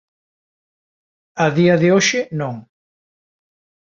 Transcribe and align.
A 1.45 1.47
día 1.57 1.75
de 1.81 1.87
hoxe 1.95 2.19
non. 2.39 2.55